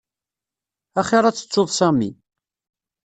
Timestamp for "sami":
1.77-2.09